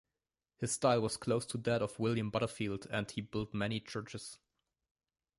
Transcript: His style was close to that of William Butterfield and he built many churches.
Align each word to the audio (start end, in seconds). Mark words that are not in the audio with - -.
His 0.57 0.71
style 0.71 0.99
was 1.01 1.15
close 1.15 1.45
to 1.45 1.59
that 1.59 1.83
of 1.83 1.99
William 1.99 2.31
Butterfield 2.31 2.87
and 2.89 3.11
he 3.11 3.21
built 3.21 3.53
many 3.53 3.79
churches. 3.79 4.39